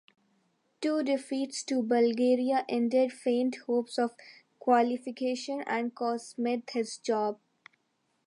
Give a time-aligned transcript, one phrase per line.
[0.81, 4.15] Two defeats to Bulgaria ended faint hopes of
[4.57, 7.39] qualification and cost Smith his job.